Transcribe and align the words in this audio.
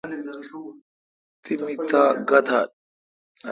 تی 1.43 1.53
می 1.61 1.73
تاء 1.89 2.09
گہ 2.29 2.39
تال۔ 2.47 2.67